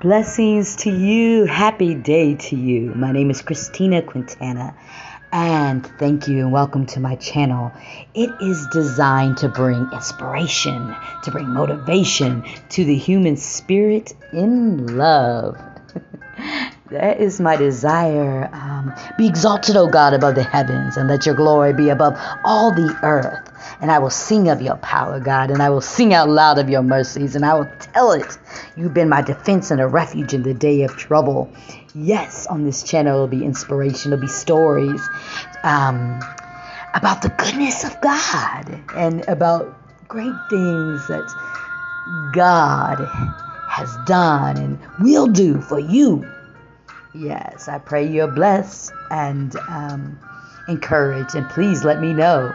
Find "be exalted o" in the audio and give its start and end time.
19.16-19.86